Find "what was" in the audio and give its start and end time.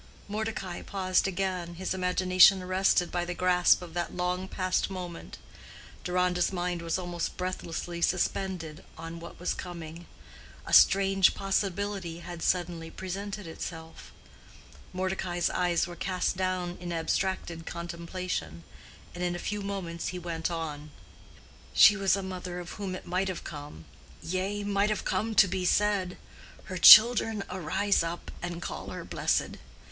9.19-9.53